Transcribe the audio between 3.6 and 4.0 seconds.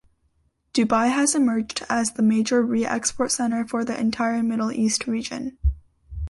for the